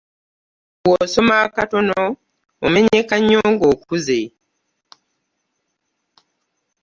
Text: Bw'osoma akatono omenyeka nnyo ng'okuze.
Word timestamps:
Bw'osoma 0.83 1.33
akatono 1.45 2.01
omenyeka 2.65 3.15
nnyo 3.19 3.41
ng'okuze. 3.51 4.19